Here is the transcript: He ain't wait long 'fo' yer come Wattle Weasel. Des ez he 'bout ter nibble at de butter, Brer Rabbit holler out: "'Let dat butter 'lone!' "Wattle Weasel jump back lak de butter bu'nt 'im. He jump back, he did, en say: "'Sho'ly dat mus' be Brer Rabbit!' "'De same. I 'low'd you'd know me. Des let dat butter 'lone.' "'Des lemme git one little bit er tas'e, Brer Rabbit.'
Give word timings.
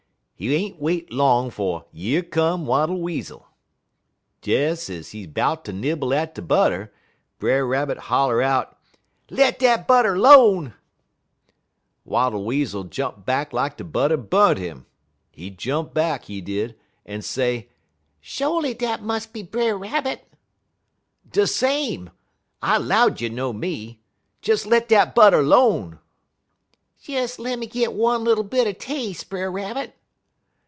He 0.41 0.55
ain't 0.55 0.81
wait 0.81 1.13
long 1.13 1.51
'fo' 1.51 1.85
yer 1.91 2.23
come 2.23 2.65
Wattle 2.65 2.99
Weasel. 2.99 3.45
Des 4.41 4.71
ez 4.89 5.11
he 5.11 5.27
'bout 5.27 5.63
ter 5.65 5.71
nibble 5.71 6.15
at 6.15 6.33
de 6.33 6.41
butter, 6.41 6.91
Brer 7.37 7.63
Rabbit 7.63 7.99
holler 7.99 8.41
out: 8.41 8.75
"'Let 9.29 9.59
dat 9.59 9.87
butter 9.87 10.17
'lone!' 10.17 10.73
"Wattle 12.05 12.43
Weasel 12.43 12.85
jump 12.85 13.23
back 13.23 13.53
lak 13.53 13.77
de 13.77 13.83
butter 13.83 14.17
bu'nt 14.17 14.57
'im. 14.57 14.87
He 15.29 15.51
jump 15.51 15.93
back, 15.93 16.25
he 16.25 16.41
did, 16.41 16.75
en 17.05 17.21
say: 17.21 17.69
"'Sho'ly 18.19 18.73
dat 18.73 19.03
mus' 19.03 19.27
be 19.27 19.43
Brer 19.43 19.77
Rabbit!' 19.77 20.27
"'De 21.29 21.45
same. 21.45 22.09
I 22.63 22.79
'low'd 22.79 23.21
you'd 23.21 23.31
know 23.33 23.53
me. 23.53 24.01
Des 24.41 24.67
let 24.67 24.89
dat 24.89 25.13
butter 25.13 25.43
'lone.' 25.43 25.99
"'Des 27.05 27.27
lemme 27.37 27.67
git 27.67 27.93
one 27.93 28.23
little 28.23 28.43
bit 28.43 28.65
er 28.65 28.73
tas'e, 28.73 29.23
Brer 29.29 29.51
Rabbit.' 29.51 29.95